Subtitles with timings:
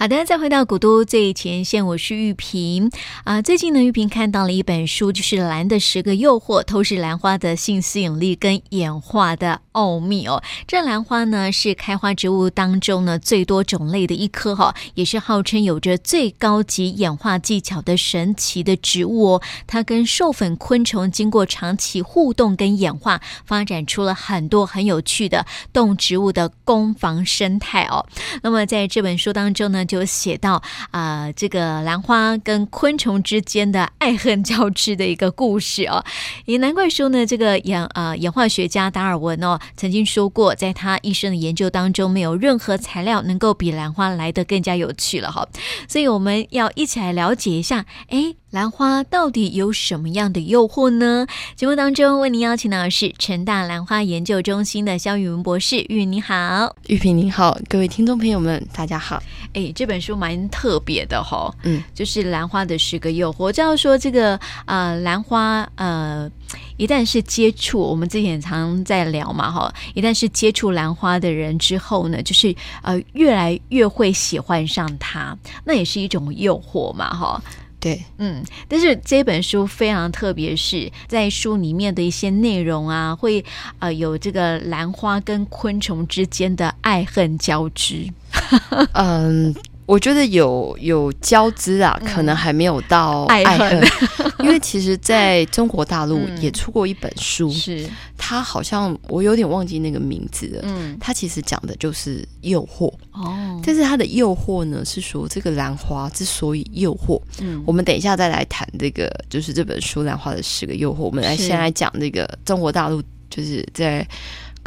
[0.00, 2.90] 好的，再回到古都最前线，我是玉萍
[3.24, 10.42] 啊、最近呢，玉萍看到了一本书，就是《兰的十个诱惑：透视兰花的性吸引力跟演化的奥秘》哦。
[10.66, 19.42] 这兰花呢，是开花植物当中呢最多种类的一棵哈，也是号称有着最高级演化技巧的神奇的植物哦。
[19.66, 25.44] 它跟授粉昆虫经过长期互动跟演化，发展出了很多很有趣的
[25.74, 28.06] 动植物的攻防生态哦。
[28.42, 30.54] 那么在这本书当中呢，就写到
[30.92, 36.04] 啊、呃，这个兰花跟昆虫之间的爱恨交织的一个故事哦，
[36.44, 45.44] 也难怪说呢，这个演啊、呃、演化学家达尔文哦曾经说过，在他一生的研究当中，没有任何材料能够比兰花来得更加有趣了哈。
[45.88, 48.36] 所以我们要一起来了解一下，哎。
[48.50, 51.24] 兰花到底有什么样的诱惑呢？
[51.54, 59.22] 节目当中为您邀请到的是成大兰花研究中心的肖宇文博士，玉你好，玉萍你好，各位听众朋友们，大家好。
[59.52, 63.36] 哎，这本书蛮特别的哈、哦，嗯，就是兰花的十个诱惑。
[63.44, 66.30] 我知道说这个呃，兰花呃，
[66.76, 77.42] 一旦是接触，我们之前常在聊嘛哈，一旦是接触兰花的人之后呢，就是呃，越来越会喜欢上它，那也是一种诱惑嘛哈。
[77.78, 83.42] 对，嗯，但是这本书非常特别，是在书里面的一些内容啊，会
[83.78, 88.06] 呃有这个兰花跟昆虫之间的爱恨交织。
[88.92, 89.54] 嗯。
[89.90, 93.82] 我觉得有有交织啊，可能还没有到爱恨，
[94.38, 97.90] 因为其实在中国大陆也出过一本书，嗯、是。
[98.16, 100.60] 它好像我有点忘记那个名字了。
[100.62, 102.86] 嗯，它其实讲的就是诱惑。
[103.10, 114.06] 哦，但是它的诱惑呢是说这个兰花之所以诱惑，嗯，我们等一下再来谈这个，就是这本书《兰花的十个诱惑》，我们来先来讲这个中国大陆，就是在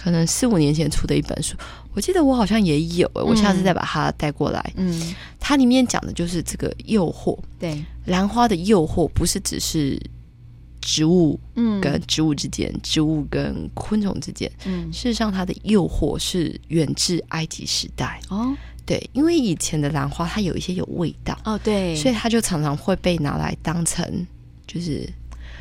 [0.04, 1.56] 可能四五年前出的一本书。
[1.94, 4.74] 我记得我好像也有，我下次再把它带过来。
[4.76, 7.40] 嗯，它里面讲的就是这个诱惑。
[7.58, 9.98] 对，兰花的诱惑不是只是
[10.82, 14.52] 植物，嗯，跟植物之间，植物跟昆虫之间。
[14.66, 18.20] 嗯，事实上，它的诱惑是远至埃及时代。
[18.28, 18.54] 哦，
[18.86, 21.40] 对，因为以前的兰花它有一些有味道。
[21.46, 24.28] 哦，对，所以它就常常会被拿来当成
[24.68, 25.08] 就是。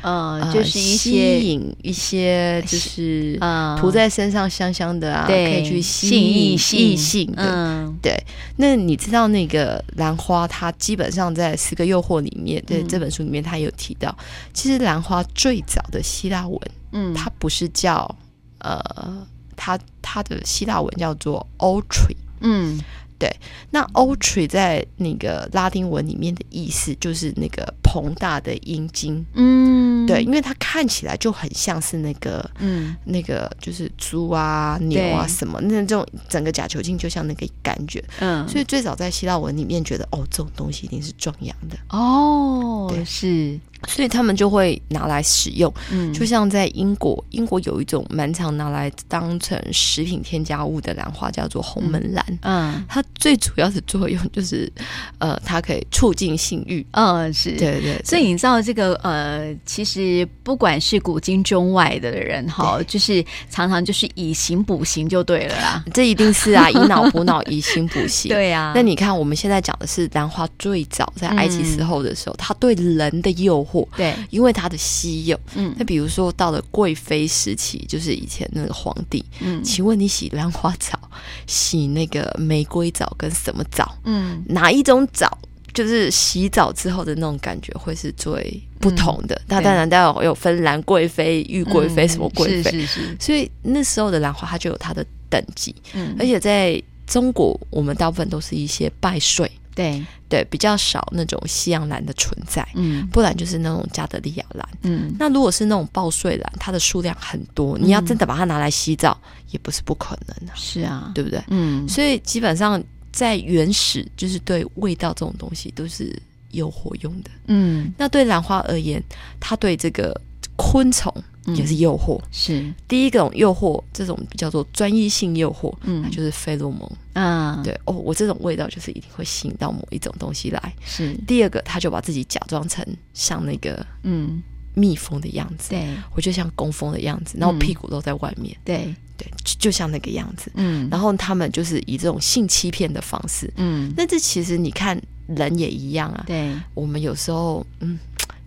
[0.03, 7.43] 呃，就是一些吸引一些，就是呃，涂在身上香香的啊，对，可以去吸引异性的。
[7.43, 8.15] 嗯，对。
[8.57, 14.15] 那你知道那个兰花，它基本上在十个诱惑里面，对这本书里面，它有提到，
[14.53, 16.59] 其实兰花最早的希腊文，
[16.91, 18.13] 嗯，它不是叫
[18.59, 19.25] 呃，
[19.55, 22.79] 它它的希腊文叫做 o t r e 嗯。
[23.19, 23.33] 对，
[23.71, 43.59] 那 o t r e 在那个拉丁文里面的意思就是那个膨大的阴茎，嗯，对，因为它看起来就很像是那个，嗯，那个就是猪啊、牛啊什么，那这种整个假球茎就像那个感觉，嗯，所以最早在希腊文里面觉得，哦，这种东西一定是壮阳的，哦，对，是。
[43.87, 54.71] 所以他们就会拿来使用，嗯，就像在英国，英国有一种蛮常拿来当成食品添加物的兰花，叫做红门兰，嗯，它最主要的作用就是，
[55.17, 57.51] 呃，它可以促进性欲，嗯，是。
[57.51, 58.01] 对，对对。
[58.03, 68.71] 所以你知道这个，呃，其实不管是古今中外的人哈，就是常常就是以形补形就对了啦，这一定是啊， 以脑补脑，以形补形，对呀、啊。
[68.75, 73.72] 那你看我们现在讲的是兰花最早在埃及时候的时候，嗯、它对人的诱惑。
[73.95, 80.99] 对，因为它的稀有，嗯，那比如说到了贵妃时期，就是以前那个皇帝，嗯，请问你洗兰花澡、
[81.47, 83.97] 洗那个玫瑰澡跟什么澡？
[84.03, 85.37] 嗯，哪一种澡
[85.73, 89.41] 就是洗澡之后的那种感觉会是最不同的？
[89.47, 93.17] 那、嗯、当然，当然有分兰贵妃、玉贵妃、什么贵妃，是是是。
[93.19, 99.51] 所以那时候的兰花它就有它的等级，嗯，而且在中国，我们大部分都是一些拜岁。
[99.75, 100.03] 对。
[100.29, 109.15] 对，比较少那种西洋兰的存在，嗯，不然就是那种加德利亚兰，嗯，那如果是那种报税兰，它的数量很多，你要真的把它拿来洗澡，
[109.51, 111.39] 也不是不可能的，是啊，对不对？
[111.49, 116.19] 嗯，所以基本上在原始，就是对味道这种东西都是
[116.49, 119.03] 有活用的，嗯，那对兰花而言，
[119.39, 120.19] 它对这个
[120.55, 121.13] 昆虫。
[121.47, 122.73] 也是诱惑，是。
[122.87, 131.13] 第一种诱惑，这种叫做专一性诱惑，嗯，就是费洛蒙啊，对哦，我这种味道就是一定会吸引到某一种东西来，是。
[131.27, 134.41] 第二个，他就把自己假装成像那个嗯。
[134.75, 135.87] 蜜蜂的样子，对。
[136.15, 138.91] 我就像工蜂的样子，然后屁股露在外面，对。
[139.15, 147.99] 对，就像那个样子，嗯，然后他们就是以这种性欺骗的方式，嗯，那这其实你看人也一样啊，对，我们有时候嗯，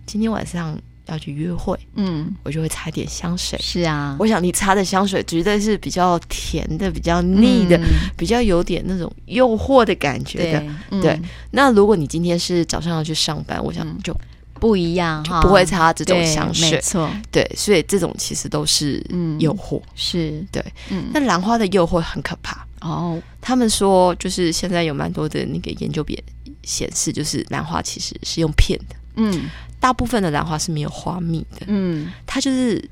[0.05, 0.77] 今天晚上。
[1.07, 3.57] 要去约会，嗯，我就会擦点香水。
[3.61, 7.83] 是啊，我想你擦的香水绝对是比较甜的、比较腻的、嗯、
[8.17, 10.59] 比较有点那种诱惑的感觉的。
[10.59, 11.21] 对，嗯、对，
[11.51, 14.15] 那如果你今天是早上要去上班，我想就
[14.59, 16.71] 不一样，就不会擦这种香水。
[16.71, 19.03] 没错，对，所以这种其实都是
[19.39, 19.77] 诱惑。
[19.79, 23.21] 嗯、是对，嗯，那兰花的诱惑很可怕哦。
[23.39, 26.21] 他们说，就是现在有蛮多的那个研究别
[26.63, 28.95] 显示，就是兰花其实是用骗的。
[29.17, 29.49] 嗯。
[29.79, 32.83] 大部分的兰花是没有花蜜的，嗯，它就是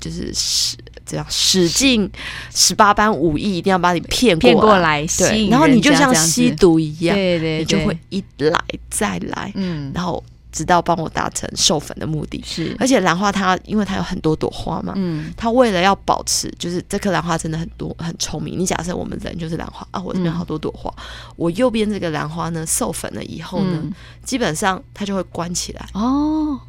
[0.00, 2.10] 就是使这样使劲
[2.50, 8.58] 十八般武艺，一定要把你骗过来，过来对，然后你就像吸毒一样，对，对对，你就会一来
[8.88, 10.24] 再来，嗯，然后。
[10.54, 12.40] 直到帮我达成授粉的目的。
[12.46, 18.56] 是，而且兰花它因为它有很多朵花嘛，嗯，它为了要保持，就是这颗兰花真的很多很聪明。
[18.56, 21.02] 你假设我们人就是兰花啊，我这边好多朵花，嗯、
[21.34, 23.92] 我右边这个兰花呢授粉了以后呢，嗯、
[24.22, 25.88] 基本上它就会关起来。
[25.94, 26.60] 哦，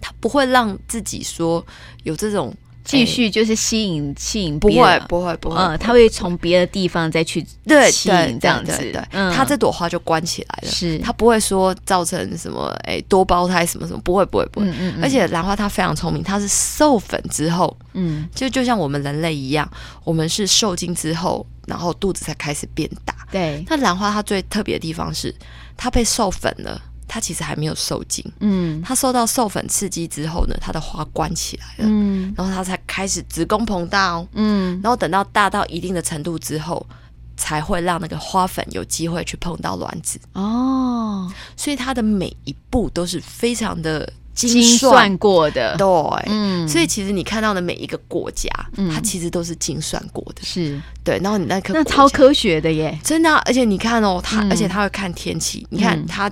[0.00, 1.64] 它不会让自己说
[2.04, 2.54] 有这种。
[2.86, 14.72] 继续就是吸引吸引，不会不会不会，嗯，他会从别的地方再去对吸引这样子，对，他这朵花就关起来了，是，他不会说造成什么哎多胞胎什么什么，不会不会不会，
[15.02, 19.68] 而且兰花它非常聪明，它是授粉之后，嗯，就就像我们人类一样，
[20.04, 25.34] 我们是受精之后，然后肚子才开始变大，对，那兰花它最特别的地方是，
[25.76, 26.80] 它被授粉了。
[27.08, 36.84] 它其实还没有受精，嗯，它受到授粉刺激之后呢，它的花关起来了，嗯，然后它才开始子宫膨大哦，嗯，然后等到大到一定的程度之后，
[37.36, 40.18] 才会让那个花粉有机会去碰到卵子。
[40.32, 45.86] 哦，所以它的每一步都是非常的精算，过的，对，
[46.26, 50.80] 嗯，所以其实你看到的每一个国家，嗯，它其实都是精算过的，是。
[51.04, 56.30] 对，然后你那颗那超科学的耶，真的啊，而且你看哦，它，而且它会看天气，你看它。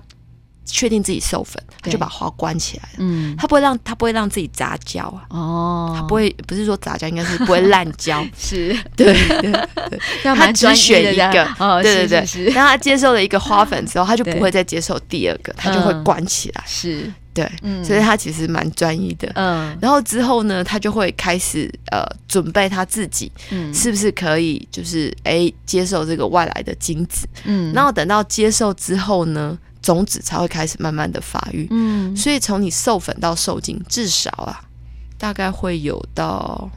[0.65, 2.97] 确定自己授粉，他就把花关起来了。
[2.99, 5.25] 嗯，他不会让他不会让自己杂交啊。
[5.29, 8.25] 哦，他不会，不是说杂交，应该是不会滥交。
[8.39, 9.13] 是，对
[9.43, 9.53] 对
[9.91, 11.45] 对，他只选一个。
[11.59, 12.53] 哦，对对对。
[12.53, 16.65] 当他接受了一个花粉之后，他就不会再接受第二个，他就会关起来。
[16.67, 17.51] 是，对，
[17.85, 19.31] 所以他其实蛮专一的。
[19.35, 23.31] 嗯，然后之后呢，他就会开始呃准备他自己，
[23.73, 27.29] 是不是可以就是哎接受这个外来的精子？
[27.45, 29.59] 嗯，然后等到接受之后呢？
[29.85, 34.65] 种子才会开始慢慢的发育，嗯，所以从你授粉到受精，至少啊，
[35.19, 36.71] 大概会有到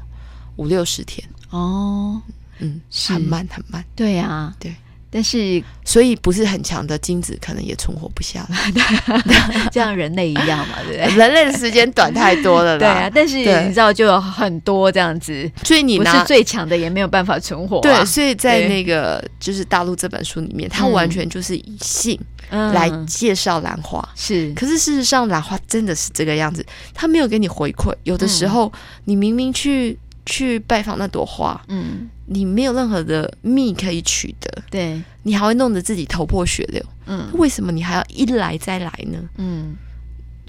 [0.57, 1.25] 五六十天。
[1.49, 2.21] 哦，
[2.59, 4.75] 嗯，很慢很慢，对呀，对，
[5.09, 8.71] 但是所以不是很强的精子可能也存活不下来，
[9.71, 11.17] 就像人类一样嘛，对不对？
[11.17, 22.19] 人类的时间短太多了， 对啊，但是你知道就有很多这样子，所以你不是最强的也没有办法存活，对，所以在那个就是大陆这本书里面，它完全就是以性。
[22.49, 27.93] 来介绍兰花、嗯、是，可是事实上兰花真的是这个样子，它没有给你回馈。
[28.03, 28.71] 有的时候，
[29.03, 39.17] 你明明去去拜访那朵花，嗯，你没有任何的蜜可以取得，对，你还会弄得自己头破血流，嗯，为什么你还要一来再来呢？
[39.37, 39.75] 嗯。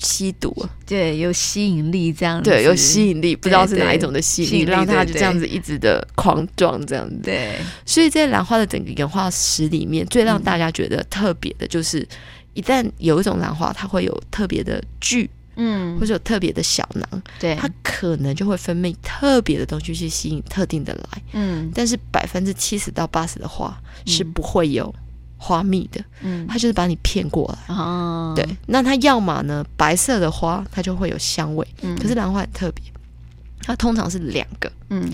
[0.00, 0.54] 吸毒，
[0.86, 7.18] 对，有吸引力这样子，对，有吸引力，不知道是哪一种的吸引力，让他就这样子一直的狂撞这样子。
[7.24, 12.08] 对，所以在兰花的整个演化史里面，最让大家觉得特别的就是，嗯、
[12.54, 15.28] 一旦有一种兰花，它会有特别的距，
[15.58, 24.94] 嗯，或者有特别的小囊，对，它可能就会分泌特别的东西去吸引特定的来，嗯，但是百分之七十到八十的花是不会有。
[25.40, 32.82] 花蜜的，嗯，它就是把你骗过来，哦，对，那它要么呢，白色的花它就会有香味，嗯，可是兰花很特别，
[33.62, 35.08] 它通常是两个，嗯，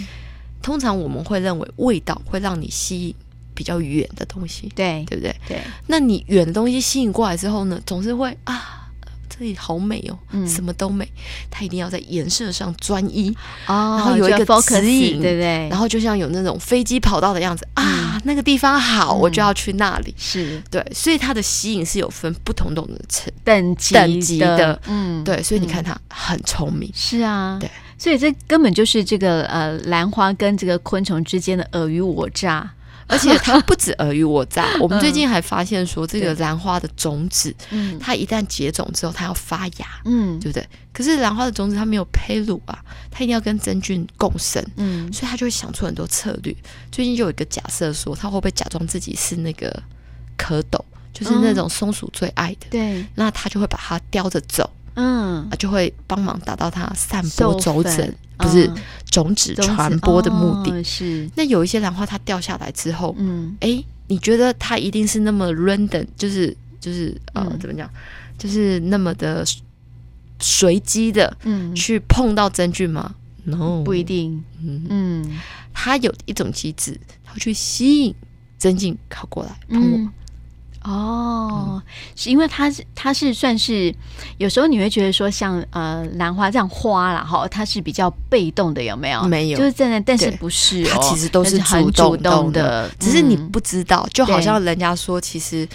[0.63, 3.15] 通常我们会认为味道会让你吸引
[3.55, 5.37] 比较远的东西，对，对不对？
[5.47, 8.84] 对，那你远的东西吸引过来之后呢，总是会啊。
[9.29, 11.09] 这里好美哦，嗯、什么都美，
[11.51, 13.31] 它一定要在颜色上专一，
[13.67, 15.69] 哦、然后有一个指引，对不对？
[15.69, 20.15] 然后就像有那种飞机跑道的样子、嗯、啊，那个地方好，嗯、我就要去那里。
[20.17, 20.63] 是。
[20.71, 32.71] 对，所以它的吸引是有分不同种的层等级等级的，嗯，对，所以你看它很聪明，是啊，对，所以这根本就是这个呃兰花跟这个昆虫之间的尔虞我诈。
[33.07, 40.67] 而且它不止尔虞我诈，我们最近还发现说，这个兰花的种子，嗯，它一旦结种之后，它要发芽，嗯，对不对？
[40.93, 42.79] 可是兰花的种子它没有胚乳啊，
[43.11, 46.55] 它一定要跟真菌共生，嗯，所以它就会想出很多策略。
[46.91, 49.71] 最近就有一个假设说，它会不会假装自己是那个
[50.39, 50.81] 蝌蚪，
[51.13, 54.71] 就是那种松鼠最爱的，对，那它就会把它叼着走。
[54.95, 58.71] 嗯，就会帮忙达到它散播种子，不是
[59.11, 60.83] 种子传播的目的。
[60.85, 67.91] 是，那有一些兰花它掉下来之后，嗯，哎，你觉得它一定是那么 random，就是就是呃，怎么讲，
[68.39, 69.45] 就是那么的
[70.39, 71.75] 随机的嗯。
[71.75, 74.43] 去碰到真菌吗？No，不一定。
[74.63, 74.87] 嗯。
[74.89, 75.39] 嗯，
[75.73, 78.15] 它有一种机制，它会去吸引
[78.59, 80.11] 真菌靠过来碰我。
[80.85, 81.83] 嗯哦，嗯、
[82.15, 83.95] 是因为它是它是算是
[84.39, 89.23] 有时候你会觉得说像呃兰花这样花啦哈，它是比较被动的，有没有？
[89.25, 90.89] 没有，就是在那，但是不是、哦？
[90.93, 94.03] 它其实都是主动的，主动的只是你不知道。
[94.07, 95.67] 嗯、就好像人家说，其实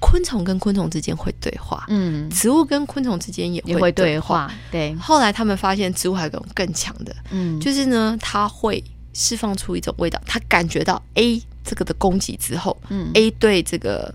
[0.00, 4.52] 昆虫跟昆虫之间会对话，嗯，植物跟昆虫之间也会也会对话。
[4.72, 8.82] 对，后来他们发现植物还有一种更强的，嗯，就是呢，它会
[9.12, 14.12] 释放出一种味道，它感觉到 A 这个的攻击之后，嗯，A 对这个。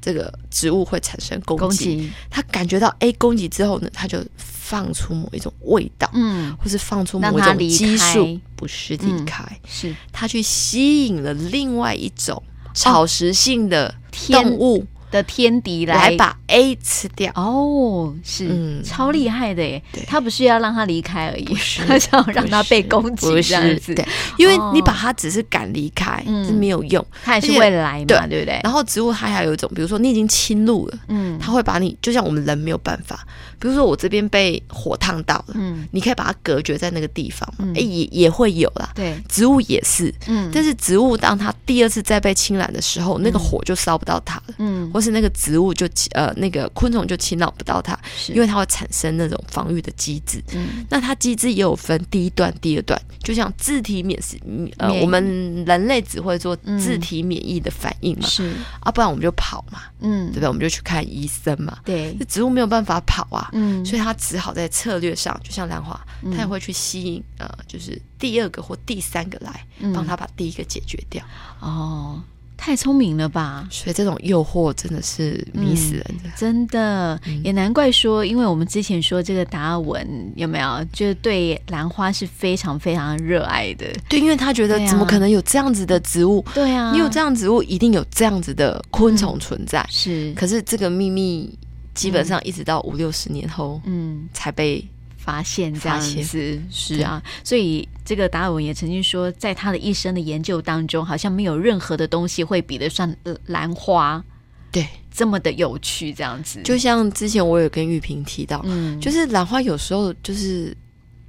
[0.00, 9.96] 这个植物会产生攻击，它感觉到 A 攻击之后呢，它就放出某一种味道，嗯，或是放出某一种激素，不是离开，嗯、是。
[10.12, 12.42] 它去吸引了另外一种
[12.74, 13.94] 草食性的
[14.28, 14.86] 动物。
[15.08, 17.32] 哦的天敌来来把 A 吃掉。
[17.34, 19.82] 哦，是、嗯、超厉害的耶！
[20.06, 21.46] 他不是要让他离开而已，
[21.88, 23.94] 他想让他被攻击这样子。
[23.94, 28.60] 对，因为你把他只是赶离开、哦、是没有用，他还是会来嘛，对，对不对？
[28.62, 33.26] 然后植物它还有一种，比如说你已经侵入了，嗯，它会把你就像我们人没有办法，
[33.58, 38.90] 比如说我这边被火烫到了，嗯，你可以把它隔绝在那个地方，哎、嗯，也也会有啦。
[38.94, 44.90] 对，植物也是，嗯，但是植物当它第二次再被侵染的时候，嗯、那个火就烧不到它了，嗯。
[44.98, 47.96] 或是那个植物就呃那个昆虫就侵扰不到它，
[48.30, 50.42] 因为它会产生那种防御的机制。
[50.52, 54.36] 嗯，那它机制也有分第一段、第二段，就像自体免是
[54.76, 58.52] 呃免我们人类只会做自体免疫的反应嘛，是。
[58.80, 60.48] 啊，不然我们就跑嘛，嗯，对不对？
[60.48, 69.64] 我们就去看医生嘛，对，这植物没有办法跑啊，嗯，所以它只好在策略上，就像兰花，它也会去吸引呃，就是第二个或第三个来
[69.94, 71.24] 帮它把第一个解决掉。
[71.60, 72.20] 哦。
[72.58, 73.66] 太聪明了吧！
[73.70, 83.86] 所以这种诱惑真的是迷死人的，嗯、真的、嗯、也难怪说，因为我们之前说这个达尔文有没有，就是对兰花是非常非常热爱的。
[84.08, 86.44] 对，因为他觉得怎么可能有这样子的植物？
[86.52, 89.80] 对啊，你有这样植物，一定有这样子的昆虫存在。
[89.80, 91.56] 嗯、是，可是这个秘密
[91.94, 94.84] 基本上一直到五六十年后，嗯，才被。
[95.28, 96.58] 发现这样子。
[96.70, 104.24] 是啊，所以这个达尔文也曾经说，在他的一生的研究当中，好像没有任何的东西会比得上兰花，
[104.72, 106.14] 对，这么的有趣。
[106.14, 110.74] 这样子，就像之前我有跟玉萍提到，嗯，就是兰花有时候就是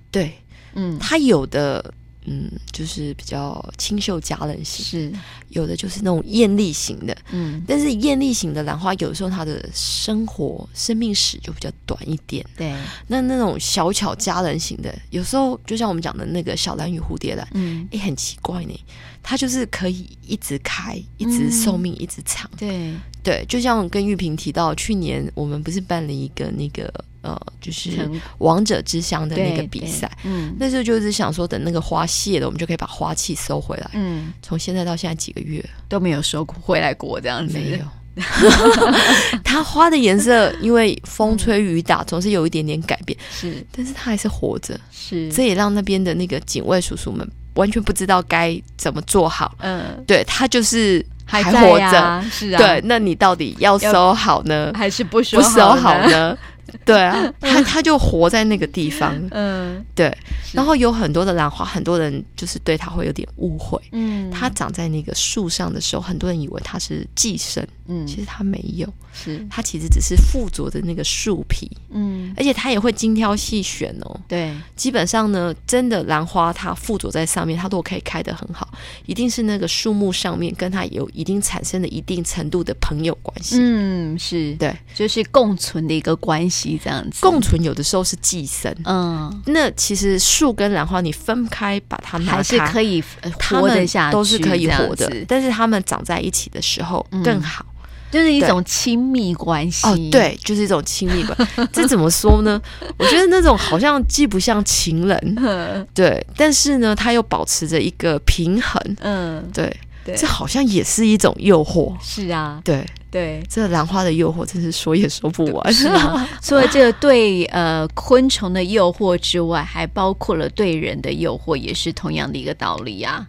[0.09, 0.31] 对，
[0.75, 1.93] 嗯，它有的。
[2.25, 5.19] 嗯，就是比较清秀佳人型，是。
[5.49, 12.71] 有的就是那种艳丽型的，嗯，但是艳丽型的兰花有时候它的生活生命史就比较短一点，对。
[13.07, 18.79] 那那种小巧佳人型的，有时候就像我们讲的那个小兰与蝴蝶兰，嗯，也很奇怪呢，
[19.23, 22.93] 它就是可以一直开，一直寿命一直长，对。
[23.23, 23.43] 对。
[23.49, 26.93] 就像跟玉萍提到，去年我们不是办了一个那个。
[27.21, 33.89] 呃，就是王者之乡的那个比赛，嗯，那时候就是想说，等那个花谢了，我们就可以把花器收回来。
[33.93, 37.85] 嗯，从现在到现在几个月都没有收回来过，这样子没有。
[39.45, 43.17] 它花的颜色因为风吹雨打，总是有一点点改变。
[43.31, 44.77] 是，但是它还是活着。
[44.91, 49.55] 是，这也让那边的那个警卫叔叔们完全不知道该怎么做好。
[49.59, 52.23] 嗯，对，他就是还活着。
[52.29, 56.37] 是啊，对，那你到底要收好呢，还是不收不收好呢？
[56.85, 60.15] 对啊，他他就活在那个地方，嗯，对。
[60.51, 69.45] 然后有很多的兰花，很多人就是对他会有点误会，嗯，它长在那个树上的时候，很多人以为它是寄生，嗯，其实它没有，是。
[69.47, 78.67] 它其实只是附着的那个树皮，嗯，而且它也会精挑细选哦，对，基本上呢，真的兰花它附着在上面，它都可以开得很好，
[79.05, 84.55] 一定是那个树木上面跟它有一定产生的一定程度的朋友关系，嗯，是。
[84.55, 86.58] 对，就是共存的一个关系。
[86.83, 93.03] 这样子共存有的时候是寄生，嗯，那其实树跟兰花你分开把它拿开，还是可以
[93.49, 95.09] 活得下去，都是可以活的。
[95.27, 97.65] 但是它们长在一起的时候更好，
[98.11, 99.87] 就是一种亲密关系。
[99.87, 101.67] 哦，对，就是一种亲密关系。
[101.71, 102.59] 这怎么说呢？
[102.97, 105.37] 我觉得那种好像既不像情人，
[105.93, 108.81] 对，但是呢，它又保持着一个平衡。
[109.01, 109.71] 嗯，对，
[110.17, 111.93] 这好像也是一种诱惑。
[112.01, 112.85] 是啊，对。
[113.11, 115.73] 对，这兰花的诱惑真是说也说不完。
[115.73, 123.27] 是啊， 除了这个对呃昆虫的诱惑之外，还包括了对人的诱惑，也是同样的一个道理啊。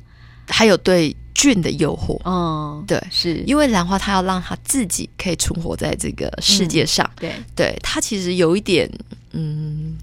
[0.49, 2.21] 还有对菌的诱惑。
[2.25, 7.09] 嗯，对，是因为兰花它要让它自己可以存活在这个世界上。
[7.17, 8.91] 嗯、对，对，它其实有一点，
[9.31, 9.97] 嗯，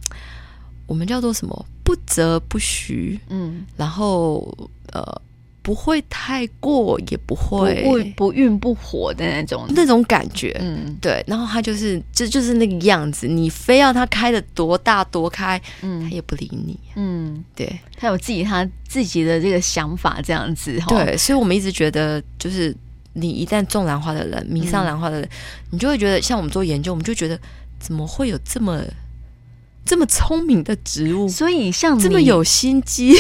[0.87, 1.65] 我们叫做什么？
[1.83, 3.19] 不择不徐。
[3.29, 4.57] 嗯，然后
[4.91, 5.21] 呃。
[5.67, 10.55] 不会太过，也不会不不温不火的那种那种感觉。
[10.61, 11.21] 嗯，对。
[11.27, 16.79] 然后他就是这就是那个样子，你非要他开的多大多开，嗯，他也不理你。
[16.95, 20.81] 嗯，对，他有自己他自己的这个想法，这样子。
[20.87, 22.73] 对，所以我们一直觉得，就是
[23.11, 25.29] 你一旦种兰花的人，迷上兰花的人，
[25.71, 27.37] 你就会觉得，像我们做研究，我们就觉得，
[27.77, 28.81] 怎么会有这么。
[29.87, 33.15] 这么聪明的植物，所以像这么有心机，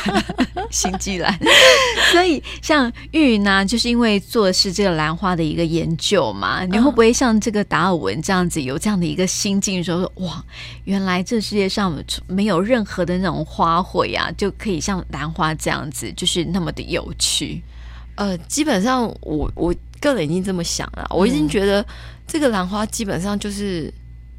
[0.70, 1.36] 心机兰。
[2.12, 10.44] 所以像玉云呢，就是因为做的是这个兰花的一个研究嘛，你会不会像这个达尔文这样子有这样的一个心境，说说哇，
[10.84, 11.92] 原来这世界上
[12.28, 17.62] 没有任何的那种花卉啊，就可以像兰花这样子，就是那么的有趣。
[18.16, 21.84] 呃，基本上我我个人已经这么想了，我已经觉得
[22.26, 23.92] 这个兰花基本上就是。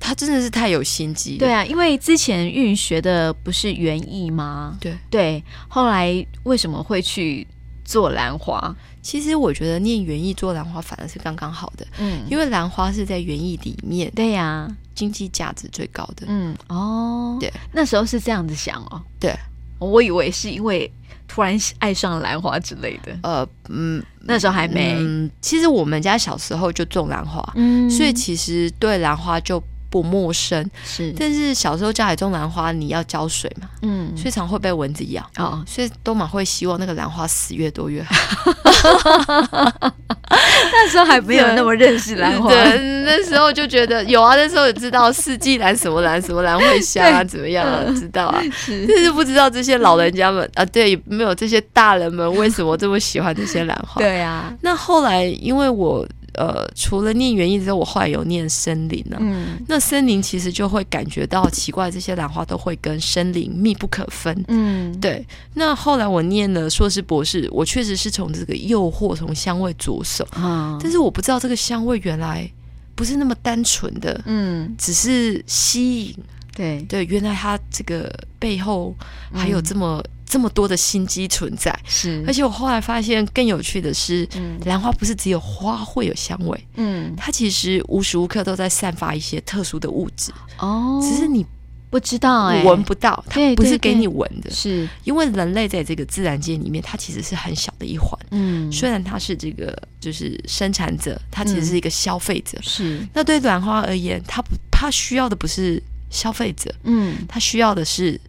[0.06, 1.36] 他真的是太有心机。
[1.38, 4.78] 对啊，因为之前运学的不是园艺吗？
[4.80, 4.96] 对。
[5.10, 7.46] 对，后来为什么会去
[7.84, 8.76] 做兰花？
[9.02, 19.36] 其实我觉得念园艺做兰花反而是刚刚好的，嗯，因为兰花是在园艺里面，对呀，经济价值最高的，嗯哦，对，那时候是这样子想哦，对，
[19.80, 20.92] 我以为是因为
[21.28, 29.64] 突然爱上兰花之类的，呃嗯，那时候还没，嗯，其实我们家小时候就种兰花，嗯，所以其实对兰花就。
[29.96, 30.70] 不陌生。
[30.84, 35.26] 是，但是小时候家里种兰花，你要浇水嘛，嗯，所以常会被蚊子咬。
[35.38, 38.14] 哦，所以都蛮会希望那个兰花死越多越好。
[40.28, 54.02] 那时候还没有那么认识兰花， 对，那时候就觉得有啊，那时候也知道四季兰什么兰什么兰会香啊，怎么样啊，知道啊， 是，但是不知道这些老人家们啊，对，没有这些大人们为什么这么喜欢这些兰花？
[54.02, 56.06] 对啊，那后来因为我。
[56.38, 59.18] 呃，除了念园艺之后，我后来有念森林呢。
[59.20, 64.46] 嗯，那森林其实就会感觉到奇怪，这些兰花都会跟森林密不可分。
[64.48, 65.26] 嗯，对。
[65.54, 70.28] 那后来我念了硕士博士，我确实是从这个诱惑、从香味着手。
[70.32, 72.50] 啊，但是我不知道这个香味原来
[72.96, 74.22] 不是那么单纯的。
[74.26, 76.16] 嗯，只是吸引。
[76.56, 76.82] 对。
[76.90, 78.96] 对，原来它这个背后
[79.32, 80.04] 还有这么。
[80.28, 91.46] 这么多的心机存在，是，而且我后来发现更有趣的是，嗯，兰花不是只有花会有香味，嗯，它其实无时无刻都在散发一些特殊的物质，哦，只是你
[91.92, 94.90] 不知道，哎，闻不到，它不是给你闻的，是。
[95.04, 108.20] 因为人类在这个自然界里面，它其实是很小的一环，嗯，虽然它是这个就是生产者，它其实是一个消费者，是，那对兰花而言，它不，它需要的不是消费者，嗯，他需要的是。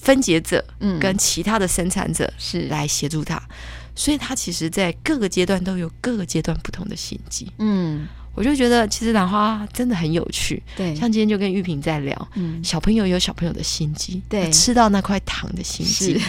[0.00, 2.68] 分解者，嗯，跟其他的生产者是。
[2.68, 3.50] 来协助他，嗯、
[3.96, 8.06] 所以他其实在各个阶段都有各个阶段不同的心机，嗯。
[8.34, 16.22] 我就觉得其实兰花真的很有趣，对，像今天就跟玉萍在聊，嗯，小朋友有小朋友的心机，对，吃到那块糖的心机，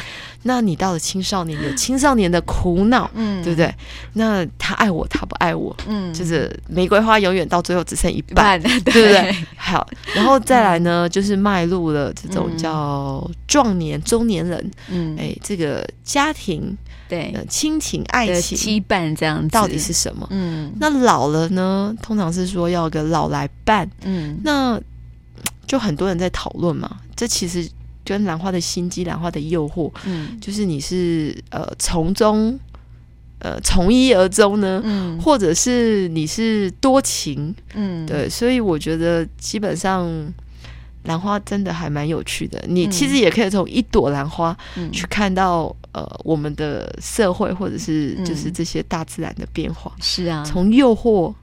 [0.43, 3.73] 那你到了青少年有青少年的苦恼，嗯，对不对？
[4.13, 9.35] 那他爱我，他不爱我，嗯，就是玫瑰花永远到最后只剩一半，对不对？
[9.57, 16.77] 好，然后再来呢，就是迈入了这种叫壮年中年人，嗯，哎，这个家庭。
[17.09, 20.27] 对，亲情、爱情、羁绊这样子到底是什么？
[20.29, 21.91] 嗯，那老了呢？
[22.03, 23.89] 通常是说要个老来伴。
[24.03, 24.79] 嗯，那
[25.65, 26.97] 就很多人在讨论嘛。
[27.15, 27.67] 这其实
[28.09, 32.59] 跟兰花的心机、兰花的诱惑，嗯，就是你是呃从中
[33.37, 38.27] 呃从一而终呢，嗯，或者是你是多情，嗯，对。
[38.27, 40.09] 所以我觉得基本上
[41.03, 42.59] 兰花真的还蛮有趣的。
[42.67, 44.57] 你其实也可以从一朵兰花
[44.91, 45.75] 去看到。
[45.91, 51.33] 呃，我们的社会或者是就是这些大自然的变化，嗯、是啊，从诱惑。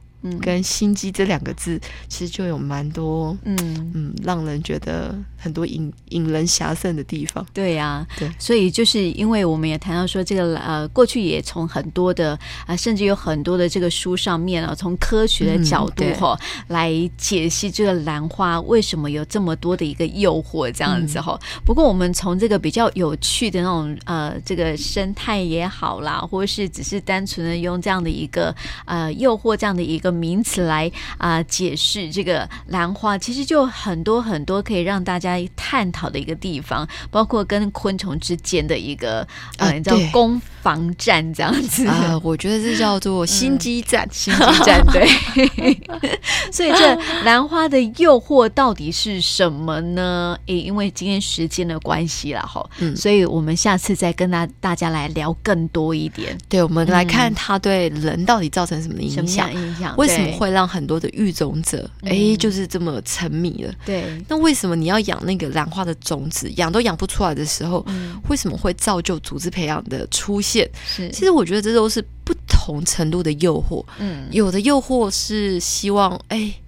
[0.41, 3.57] 跟心机这两个字，其实就有蛮多，嗯
[3.95, 7.45] 嗯，让人觉得很多引引人遐想的地方。
[7.53, 21.39] 对呀、啊，对，所以就是因为我们也谈到说，这个呃，过去也从很多的啊、呃，甚至有很多的这个书上面啊，从科学的角度哈、嗯、来解析这个兰花为什么有这么多的一个诱惑这样子哈。
[21.41, 28.55] 嗯、不过我们从这个比较有趣的那种呃，这个生态也好啦，或是只是单纯的用这样的一个
[28.87, 30.16] 呃诱惑这样的一个。
[30.17, 39.27] 名词来啊、呃、解释这个兰花，其实就很多很多可以让大家探讨的一个地方，包括跟昆虫之间的一个
[39.59, 45.07] 呃，你知道攻防战这样子啊、呃，我觉得这叫做心机战，嗯、 心机战对。
[46.51, 50.39] 所以这兰花的诱惑到底是什么呢？
[50.47, 56.37] 诶，因为今天时间的关系了哈，嗯，所以我们下次再跟大大家来聊更多一点。
[56.49, 59.53] 对，我们来看它对人到底造成什么影响？
[59.53, 59.95] 影响。
[60.07, 63.75] 为什么会让很多的育种者哎、欸，就是这么沉迷了？
[63.85, 70.69] 对，那为什么你要养那个兰花的种子，养都养不出来的时候，嗯、为什么会造就组织培养的出现？
[70.87, 73.85] 是，其实我觉得这都是不同程度的诱惑。
[73.99, 76.63] 嗯，有的诱惑是希望哎、欸，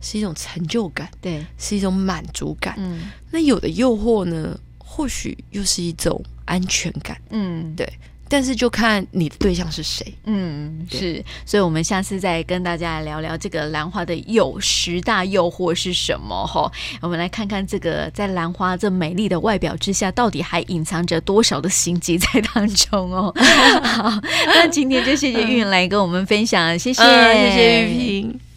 [0.00, 2.74] 是一种成就感，对，是一种满足感。
[2.78, 7.20] 嗯，那有的诱惑呢，或许又是一种安全感。
[7.30, 7.86] 嗯，对。
[8.30, 16.70] 但是就看你的对象是谁，嗯，是，所以我们下次再跟大家来聊聊这个兰花的诱十大诱惑是什么哈。
[17.02, 23.34] 我们来看看这个在兰花这美丽的外表之下，到底还隐藏着多少的心机在当中哦。
[23.82, 24.08] 好，
[24.46, 28.49] 那今天就谢谢玉云来跟我们分享，谢谢，嗯、谢谢玉萍。